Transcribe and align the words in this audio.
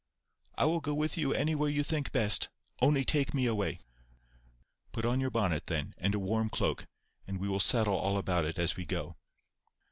"I 0.55 0.65
will 0.65 0.79
go 0.79 0.95
with 0.95 1.15
you 1.15 1.31
anywhere 1.31 1.69
you 1.69 1.83
think 1.83 2.11
best. 2.11 2.49
Only 2.81 3.05
take 3.05 3.35
me 3.35 3.45
away." 3.45 3.81
"Put 4.93 5.05
on 5.05 5.19
your 5.19 5.29
bonnet, 5.29 5.67
then, 5.67 5.93
and 5.99 6.15
a 6.15 6.19
warm 6.19 6.49
cloak, 6.49 6.87
and 7.27 7.39
we 7.39 7.47
will 7.47 7.59
settle 7.59 7.97
all 7.97 8.17
about 8.17 8.45
it 8.45 8.57
as 8.57 8.75
we 8.75 8.83
go." 8.83 9.15